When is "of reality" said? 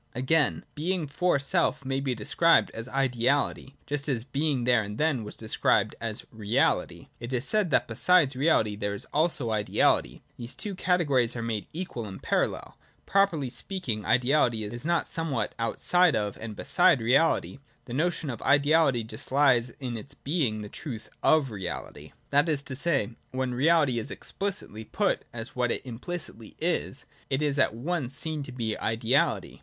21.21-22.13